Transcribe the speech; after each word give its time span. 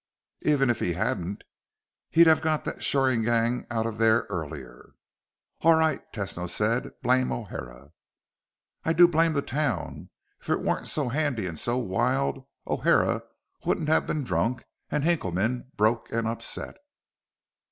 Even 0.41 0.71
if 0.71 0.79
he 0.79 0.93
hadn't, 0.93 1.43
he'd 2.09 2.25
have 2.25 2.41
got 2.41 2.63
that 2.63 2.83
shoring 2.83 3.21
gang 3.21 3.67
out 3.69 3.85
of 3.85 3.99
there 3.99 4.25
earlier." 4.31 4.95
"All 5.59 5.75
right," 5.75 6.01
Tesno 6.11 6.49
said. 6.49 6.89
"Blame 7.03 7.31
O'Hara." 7.31 7.91
"I 8.83 8.93
do 8.93 9.07
blame 9.07 9.33
the 9.33 9.43
town. 9.43 10.09
If 10.39 10.49
it 10.49 10.63
weren't 10.63 10.87
so 10.87 11.09
handy 11.09 11.45
and 11.45 11.59
so 11.59 11.77
wild, 11.77 12.43
O'Hara 12.65 13.21
wouldn't 13.63 13.89
have 13.89 14.07
been 14.07 14.23
drunk 14.23 14.65
and 14.89 15.03
Hinkleman 15.03 15.67
broke 15.77 16.11
and 16.11 16.27
upset." 16.27 16.77